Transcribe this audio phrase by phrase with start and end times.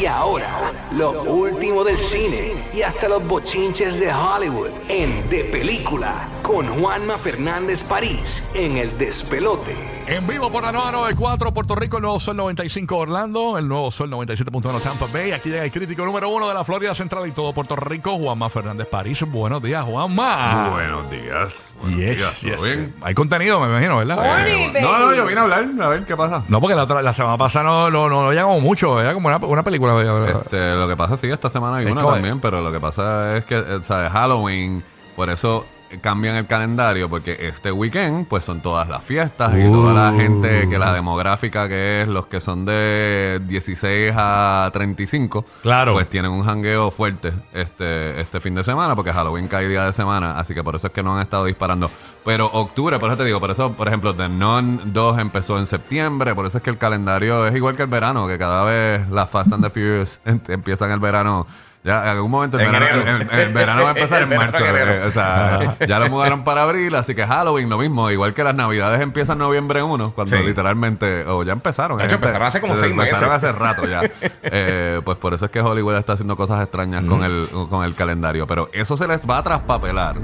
[0.00, 6.28] Y ahora, lo último del cine y hasta los bochinches de Hollywood en De Película
[6.42, 9.72] con Juanma Fernández París en El Despelote.
[10.06, 14.10] En vivo por la 994 Puerto Rico, el nuevo Sol 95 Orlando, el nuevo Sol
[14.10, 15.32] 97.1 Tampa Bay.
[15.32, 18.50] Aquí llega el crítico número uno de la Florida Central y todo Puerto Rico, Juanma
[18.50, 19.22] Fernández París.
[19.26, 20.68] Buenos días, Juanma.
[20.72, 21.72] Buenos días.
[21.80, 22.62] Buenos Yes, días, ¿todo yes.
[22.76, 22.94] bien?
[23.00, 24.46] Hay contenido, me imagino, ¿verdad?
[24.46, 26.42] Eh, no, no, yo vine a hablar, a ver qué pasa.
[26.48, 29.28] No, porque la, otra- la semana pasada no, no, no, no llegamos mucho, era como
[29.28, 29.94] una, una película.
[30.28, 33.44] Este, lo que pasa, sí, esta semana hay una también, pero lo que pasa es
[33.46, 34.12] que, eh, ¿sabes?
[34.12, 34.84] Halloween,
[35.16, 35.64] por eso
[36.00, 40.68] cambian el calendario, porque este weekend, pues son todas las fiestas y toda la gente
[40.68, 45.92] que la demográfica que es los que son de 16 a 35, Claro.
[45.92, 49.92] pues tienen un jangueo fuerte este, este fin de semana, porque Halloween cae día de
[49.92, 51.90] semana, así que por eso es que no han estado disparando.
[52.24, 55.66] Pero octubre, por eso te digo, por eso, por ejemplo, The Nun 2 empezó en
[55.66, 59.08] septiembre, por eso es que el calendario es igual que el verano, que cada vez
[59.10, 61.46] las Fast and the Furious em- empiezan el verano.
[61.84, 63.30] Ya en algún momento el, En verano, enero.
[63.30, 64.66] el- verano va a empezar en El verano marzo.
[64.66, 64.90] en enero.
[65.04, 68.42] eh, o sea, ya lo mudaron para abril, así que Halloween lo mismo, igual que
[68.42, 70.42] las navidades empiezan noviembre 1, cuando Sí.
[70.42, 71.98] literalmente, o ya empezaron.
[71.98, 73.48] De hay hecho, gente- empezaron hace como seis empezaron meses.
[73.50, 74.00] hace rato ya.
[74.56, 77.94] Eh, pues por eso es que Hollywood está haciendo cosas extrañas con, el, con el
[77.94, 78.46] calendario.
[78.46, 80.16] Pero eso se les va a traspapelar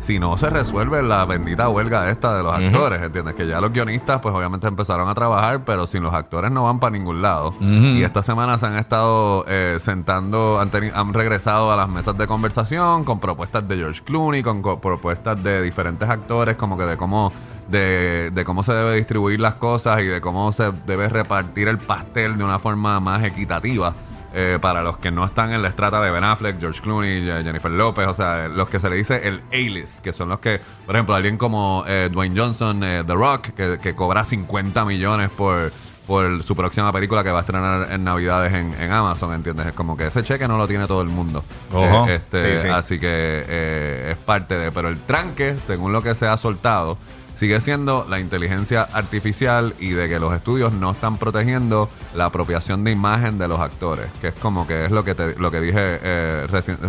[0.00, 3.34] si no se resuelve la bendita huelga esta de los actores, ¿entiendes?
[3.34, 6.80] Que ya los guionistas, pues obviamente empezaron a trabajar, pero sin los actores no van
[6.80, 7.54] para ningún lado.
[7.60, 12.26] Y esta semana se han estado eh, sentando, han, han regresado a las mesas de
[12.26, 16.96] conversación con propuestas de George Clooney, con co- propuestas de diferentes actores, como que de
[16.96, 17.32] cómo
[17.68, 21.78] de, de cómo se debe distribuir las cosas y de cómo se debe repartir el
[21.78, 23.94] pastel de una forma más equitativa
[24.34, 27.42] eh, para los que no están en la estrata de Ben Affleck, George Clooney, Je-
[27.44, 30.60] Jennifer López, o sea, los que se le dice el A-list, que son los que,
[30.86, 33.48] por ejemplo, alguien como eh, Dwayne Johnson, eh, The Rock,
[33.80, 35.72] que cobra 50 millones por,
[36.10, 39.68] por su próxima película que va a estrenar en Navidades en, en Amazon, ¿entiendes?
[39.68, 41.44] Es como que ese cheque no lo tiene todo el mundo.
[41.72, 42.08] Ojo.
[42.08, 42.68] Eh, este, Sí, sí.
[42.68, 46.98] Así que eh, es parte de, pero el tranque, según lo que se ha soltado,
[47.36, 52.82] sigue siendo la inteligencia artificial y de que los estudios no están protegiendo la apropiación
[52.82, 55.60] de imagen de los actores, que es como que es lo que te, lo que
[55.60, 56.46] dije eh,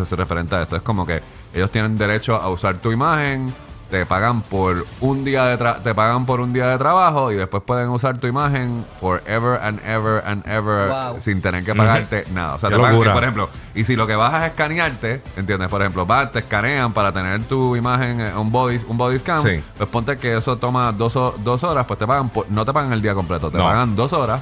[0.10, 1.22] referente a esto, es como que
[1.54, 3.54] ellos tienen derecho a usar tu imagen,
[3.92, 7.36] te pagan por un día de tra- te pagan por un día de trabajo y
[7.36, 11.20] después pueden usar tu imagen forever and ever and ever Wow.
[11.22, 12.56] sin tener que pagarte nada.
[12.56, 15.22] O sea, Qué te pagan- y por ejemplo, y si lo que vas es escanearte,
[15.36, 15.68] ¿entiendes?
[15.68, 19.44] Por ejemplo, vas, te escanean para tener tu imagen, eh, un body, un body scan,
[19.44, 19.62] Sí.
[19.78, 21.14] pues ponte que eso toma dos,
[21.44, 23.66] dos horas, pues te pagan, por- no te pagan el día completo, te No.
[23.66, 24.42] pagan dos horas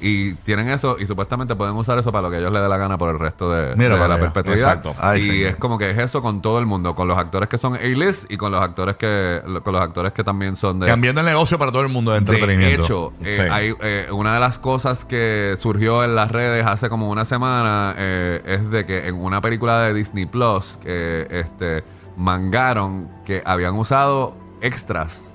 [0.00, 2.76] y tienen eso y supuestamente pueden usar eso para lo que ellos les dé la
[2.76, 4.58] gana por el resto de, Mira de la perpetuidad.
[4.58, 4.94] Exacto.
[5.00, 7.58] Ay, y es como que es eso con todo el mundo, con los actores que
[7.58, 11.20] son A-list y con los actores que con los actores que también son de Cambiando
[11.20, 12.76] el negocio para todo el mundo de entretenimiento.
[12.78, 13.42] de hecho, eh, Sí.
[13.50, 17.94] hay, eh, una de las cosas que surgió en las redes hace como una semana
[17.96, 21.84] eh, es de que en una película de Disney Plus este,
[22.16, 25.34] mangaron que habían usado extras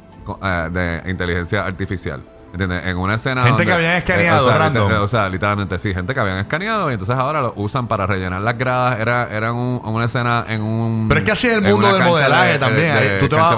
[0.72, 2.24] de inteligencia artificial.
[2.54, 2.86] ¿Entiendes?
[2.86, 3.42] En una escena.
[3.42, 4.88] Gente donde- que habían escaneado, o sea, random.
[4.88, 8.06] liter- o sea, literalmente, sí, gente que habían escaneado y entonces ahora lo usan para
[8.06, 9.00] rellenar las gradas.
[9.00, 11.08] Era, era un- una escena en un.
[11.08, 12.94] Pero es que así es el mundo del modelaje de- también.
[12.94, 13.56] de- de tú, te vas,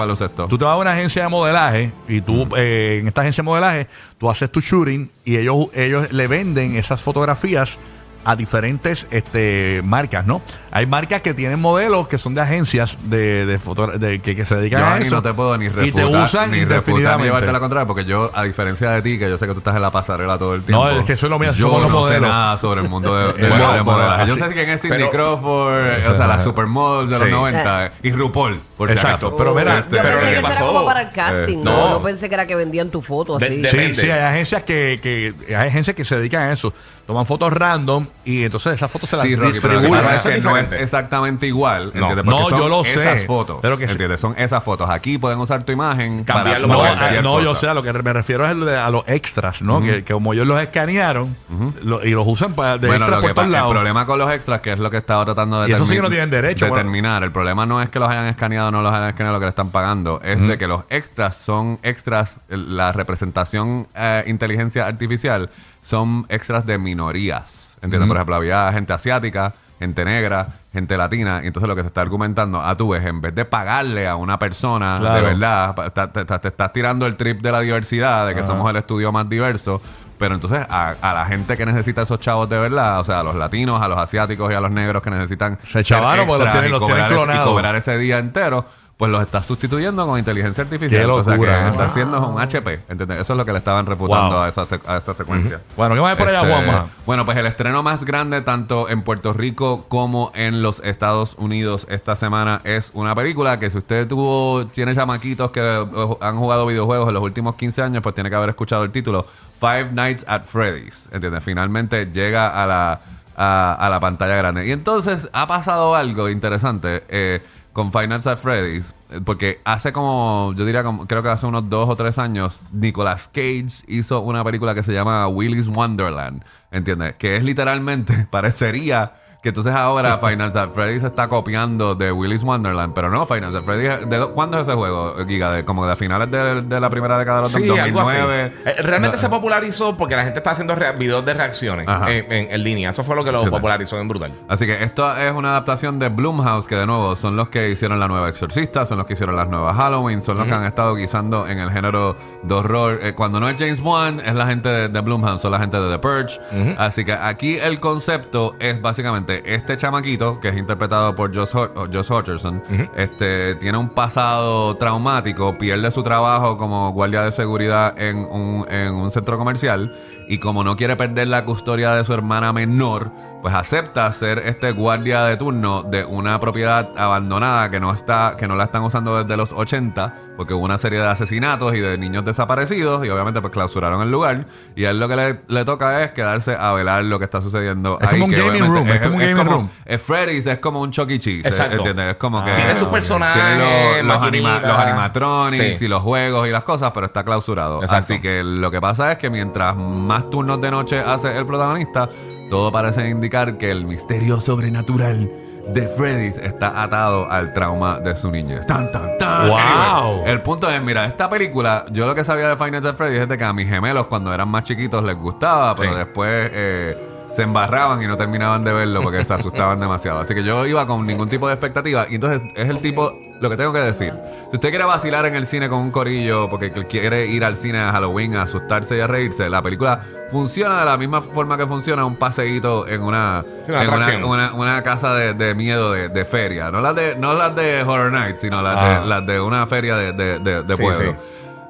[0.47, 3.45] tú te vas a una agencia de modelaje y tú eh, en esta agencia de
[3.45, 7.77] modelaje tú haces tu shooting y ellos, ellos le venden esas fotografías
[8.25, 10.41] a diferentes este, marcas, ¿no?
[10.71, 14.45] Hay marcas que tienen modelos que son de agencias de, de, foto- de- que, que
[14.45, 15.15] se dedican Yo a eso.
[15.15, 17.23] no te puedo ni y refutar, te usan ni refutar ni indefinidamente.
[17.25, 19.75] llevarte la contraria, porque yo, a diferencia de ti, que yo sé que tú estás
[19.75, 20.89] en la pasarela todo el tiempo.
[20.89, 22.29] es que eso es lo mío, Yo los no sé modelos.
[22.29, 24.23] nada sobre el mundo de, de, Eh, bueno, de modelaje.
[24.25, 27.31] pero Yo sé quién es Cindy pero- Crawford, o sea, la supermodel de los Sí.
[27.33, 29.37] 90, y RuPaul, por si Exacto, acaso.
[29.37, 31.61] pero mira, Este, Yo pero pensé ¿qué que eso era como para el casting, Eh,
[31.63, 31.71] no.
[31.77, 31.89] no.
[31.91, 33.61] no pensé que era que vendían tu foto así.
[33.61, 36.73] de- Sí, sí, hay agencias que, que hay agencias que se dedican a eso.
[37.05, 40.43] Toman fotos random y entonces esas fotos se las Sí, Rocky, pero que distribuyen.
[40.43, 41.99] no es exactamente igual, No.
[42.09, 42.25] ¿entiendes?
[42.25, 43.85] No, son yo lo sé, esas fotos, pero que.
[43.85, 44.19] ¿entiendes?
[44.19, 44.89] Son esas fotos.
[44.89, 47.75] Aquí pueden usar tu imagen Cambiarlo para No, para a- cualquier no, yo sé, a
[47.75, 49.81] lo que me refiero es a los extras, ¿no?
[49.81, 51.35] que, que como ellos los escanearon
[51.83, 53.71] lo- y los usan para de Bueno, extras lo por todos pa- el lados.
[53.71, 56.01] problema con los extras, que es lo que estaba tratando de Y eso sí que
[56.01, 56.77] no tienen derecho, bueno.
[56.77, 57.23] determinar.
[57.23, 59.45] El problema no es que los hayan escaneado o no los hayan escaneado lo que
[59.45, 65.51] le están pagando, es de que los extras son extras, la representación eh, inteligencia artificial
[65.81, 67.77] son extras de minorías.
[67.81, 68.07] ¿Entiendes?
[68.07, 71.41] Por ejemplo, había gente asiática, gente negra, gente latina.
[71.43, 74.15] Y entonces lo que se está argumentando, a tu vez, en vez de pagarle a
[74.15, 78.33] una persona de verdad, te, te- te estás tirando el trip de la diversidad, de
[78.33, 79.81] que somos el estudio más diverso.
[80.17, 83.23] Pero entonces a, a la gente que necesita esos chavos de verdad, o sea, a
[83.23, 86.53] los latinos, a los asiáticos y a los negros que necesitan Se chavaron porque los
[86.53, 87.45] tienen- los tienen clonados.
[87.45, 88.65] Y cobrar ese día entero,
[88.97, 91.01] pues los estás sustituyendo con inteligencia artificial.
[91.05, 92.79] Qué O sea, que está haciendo un HP.
[92.87, 93.19] ¿entendés?
[93.19, 94.43] Eso es lo que le estaban refutando Wow.
[94.43, 95.59] a, esa, a esa secuencia.
[95.75, 96.87] Bueno, ¿qué más hay por allá, Este, Juanma?
[97.05, 101.85] Bueno, pues el estreno más grande tanto en Puerto Rico como en los Estados Unidos
[101.89, 106.65] esta semana es una película que si usted tuvo, tiene chamaquitos que eh, han jugado
[106.65, 109.25] videojuegos en los últimos 15 años, pues tiene que haber escuchado el título
[109.59, 111.09] Five Nights at Freddy's.
[111.11, 111.43] ¿Entiendes?
[111.43, 113.01] Finalmente llega a la,
[113.35, 114.65] a, a la pantalla grande.
[114.67, 117.03] Y entonces ha pasado algo interesante.
[117.09, 117.41] eh,
[117.75, 121.69] con Nights at Freddy's, eh, porque hace como, yo diría, como, creo que hace unos
[121.69, 127.15] dos o tres años, Nicolas Cage hizo una película que se llama Willy's Wonderland, ¿entiendes?
[127.15, 132.95] Que es literalmente, parecería que entonces ahora Nights at Freddy's está copiando de Willy's Wonderland,
[132.95, 135.51] pero no, Nights at Freddy's, ¿de lo- ¿cuándo es ese juego, Giga?
[135.51, 138.17] De, como de finales de, de la primera década de los Sí, algo así.
[138.17, 138.53] 2009.
[138.65, 142.51] Eh, Realmente No, se popularizó porque la gente está haciendo videos de reacciones en, en-
[142.51, 142.89] en línea.
[142.89, 144.31] Eso fue lo que lo Sí, popularizó en brutal.
[144.47, 147.99] Así que esto es una adaptación de Blumhouse, que de nuevo son los que hicieron
[147.99, 150.95] la nueva Exorcista, son los que hicieron las nuevas Halloween, son los que han estado
[150.95, 152.99] guisando en el género de horror.
[153.03, 155.79] Eh, cuando no es James Wan, es la gente de, de Blumhouse, son la gente
[155.79, 156.39] de The Purge.
[156.77, 161.51] Así que aquí el concepto es básicamente este chamaquito, que es interpretado por Josh,
[161.91, 162.63] Josh Hutcherson,
[162.95, 168.93] este, tiene un pasado traumático, pierde su trabajo como guardia de seguridad en un, en
[168.93, 169.95] un centro comercial
[170.27, 173.11] y como no quiere perder la custodia de su hermana menor,
[173.41, 178.47] pues acepta ser este guardia de turno de una propiedad abandonada que no está que
[178.47, 181.97] no la están usando desde los 80 porque hubo una serie de asesinatos y de
[181.97, 185.63] niños desaparecidos y obviamente pues clausuraron el lugar y a él lo que le, le
[185.63, 188.87] toca es quedarse a velar lo que está sucediendo Es ahí, como un gaming room,
[188.89, 189.69] es como un gaming room.
[189.85, 191.19] es Freddy's es como un Chuck E.
[191.19, 191.77] Cheese Exacto.
[191.77, 192.07] ¿entiendes?
[192.11, 195.85] es como que Tiene sus personajes, los, anima- los animatronics Sí.
[195.85, 198.13] y los juegos y las cosas pero está clausurado Exacto.
[198.13, 202.09] así que lo que pasa es que mientras más turnos de noche hace el protagonista,
[202.49, 205.29] todo parece indicar que el misterio sobrenatural
[205.73, 208.67] de Freddy's está atado al trauma de su niñez.
[208.67, 209.49] Tan, tan, tan.
[209.49, 209.57] ¡Wow!
[209.59, 213.21] Anyway, el punto es, mira, esta película, yo lo que sabía de Nights at Freddy's
[213.21, 215.97] es de que a mis gemelos cuando eran más chiquitos les gustaba, pero Sí.
[215.97, 216.97] después eh,
[217.35, 220.19] se embarraban y no terminaban de verlo porque se asustaban demasiado.
[220.19, 223.49] Así que yo iba con ningún tipo de expectativa y entonces es el tipo, lo
[223.49, 224.13] que tengo que decir.
[224.49, 227.79] Si usted quiere vacilar en el cine con un corillo porque quiere ir al cine
[227.79, 230.01] a Halloween a asustarse y a reírse, la película
[230.31, 234.23] funciona de la misma forma que funciona un paseíto en una, en una, atracción.
[234.23, 236.71] una- una casa de, de miedo de, de feria.
[236.71, 238.99] No las de, no las de Horror Nights, sino las, Ah.
[239.01, 241.11] de, las de una feria de, de, de- de Sí, pueblo.
[241.11, 241.17] sí.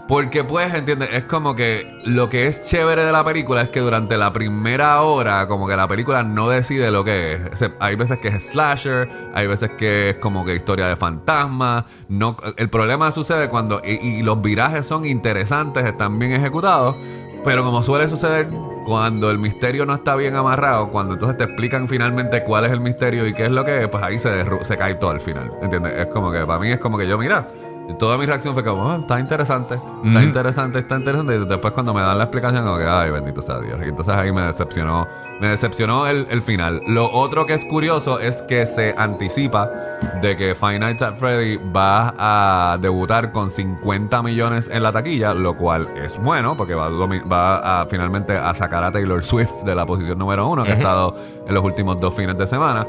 [0.08, 1.10] Porque pues, ¿entiendes?
[1.14, 5.02] Es como que lo que es chévere de la película es que durante la primera
[5.02, 7.72] hora, como que la película no decide lo que es.
[7.80, 11.88] Hay veces que es slasher, hay veces que es como que historia de fantasma.
[12.08, 16.96] No, el problema sucede cuando, y, los virajes son interesantes, están bien ejecutados,
[17.44, 18.48] pero como suele suceder
[18.86, 22.80] cuando el misterio no está bien amarrado, cuando entonces te explican finalmente cuál es el
[22.80, 25.50] misterio y qué es lo que es, pues ahí se, se cae todo al final.
[25.64, 25.94] ¿Entiendes?
[25.98, 27.48] Es como que para mí es como que yo, mira,
[27.94, 31.36] toda mi reacción fue como, "Ah, está interesante, está interesante, está interesante.
[31.36, 33.80] Y después cuando me dan la explicación, como que, ay, bendito sea Dios.
[33.86, 35.08] Y entonces ahí me decepcionó,
[35.40, 36.82] me decepcionó el, el final.
[36.88, 39.70] Lo otro que es curioso es que se anticipa
[40.22, 45.34] de que Five Nights at Freddy va a debutar con 50 millones en la taquilla,
[45.34, 49.64] lo cual es bueno porque va a, va a finalmente a sacar a Taylor Swift
[49.64, 51.16] de la posición número uno que ha estado
[51.48, 52.86] en los últimos dos fines de semana.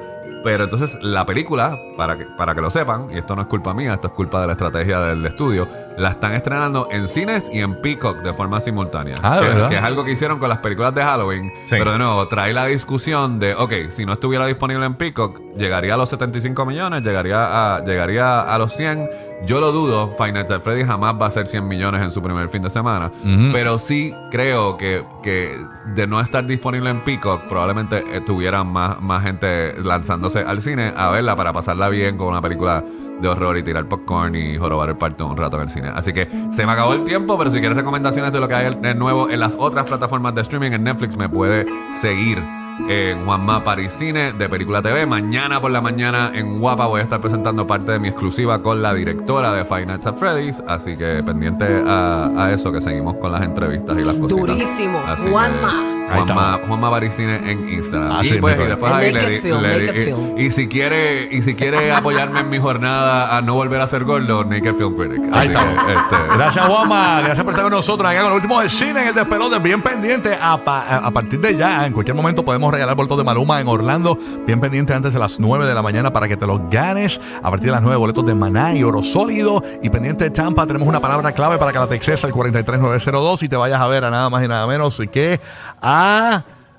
[0.47, 3.75] Pero entonces la película, para que, para que lo sepan, y esto no es culpa
[3.75, 5.67] mía, esto es culpa de la estrategia del estudio,
[5.99, 9.17] la están estrenando en cines y en Peacock de forma simultánea.
[9.25, 9.69] Ah, ¿de que, verdad?
[9.71, 11.53] que es algo que hicieron con las películas de Halloween.
[11.67, 11.71] Sí.
[11.71, 15.95] Pero de nuevo, trae la discusión de, ok, si no estuviera disponible en Peacock, llegaría
[15.95, 19.26] a los 75 millones, llegaría a, llegaría a los 100.
[19.45, 22.63] Yo lo dudo, at Freddy jamás va a ser 100 millones en su primer fin
[22.63, 23.11] de semana.
[23.53, 25.57] Pero sí creo que, que
[25.95, 30.93] de no estar disponible en Peacock, probablemente eh, tuvieran más, más gente lanzándose al cine
[30.97, 32.83] a verla para pasarla bien con una película
[33.21, 35.91] de horror y tirar popcorn y jorobar el parto un rato en el cine.
[35.95, 38.75] Así que se me acabó el tiempo, pero si quieres recomendaciones de lo que hay
[38.75, 42.43] de nuevo en las otras plataformas de streaming, en Netflix me puede seguir
[42.89, 45.07] en Juanma Paris Cine de Película TV.
[45.07, 48.83] Mañana por la mañana en Guapa voy a estar presentando parte de mi exclusiva con
[48.83, 50.63] la directora de Five Nights at Freddy's.
[50.67, 54.47] Así que pendiente a, a eso que seguimos con las entrevistas y las cositas.
[54.47, 54.99] Durísimo.
[55.07, 55.96] Así Juanma.
[56.09, 58.13] Juanma, Juanma Baricine en Instagram.
[58.13, 58.65] Así y, pues, mismo.
[58.65, 62.49] y después ahí le, di- le di- y- si quiere y si quiere apoyarme en
[62.49, 65.23] mi jornada a no volver a ser gordo, Naked Film Critic.
[65.33, 65.85] Ahí Así estamos.
[65.85, 67.21] que, este, Gracias, Juanma.
[67.21, 69.59] Gracias por estar con nosotros acá con lo último del cine en el despelote.
[69.59, 70.37] Bien pendiente.
[70.41, 73.61] A, pa- a- a partir de ya, en cualquier momento podemos regalar boletos de Maluma
[73.61, 74.17] en Orlando.
[74.47, 77.21] Bien pendiente antes de las 9 de la mañana para que te los ganes.
[77.43, 79.63] A partir de las 9, boletos de Maná y Oro Sólido.
[79.83, 83.49] Y pendiente de Champa, tenemos una palabra clave para que la textes al 43902 y
[83.49, 85.41] te vayas a ver a nada más y nada menos que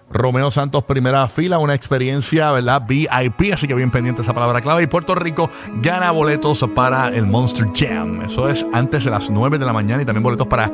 [0.10, 2.84] Romeo Santos, primera fila, una experiencia, ¿verdad?
[2.88, 4.84] VIP, así que bien pendiente esa palabra clave.
[4.84, 5.50] Y Puerto Rico
[5.82, 8.22] gana boletos para el Monster Jam.
[8.22, 10.72] Eso es antes de las 9 de la mañana y también boletos para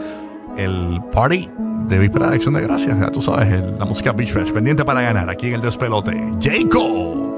[0.55, 1.49] el party
[1.87, 2.99] de víspera de acción de gracias.
[2.99, 4.51] Ya tú sabes, la música Beach Fresh.
[4.51, 6.13] Pendiente para ganar aquí en el despelote.
[6.39, 7.32] Jacob.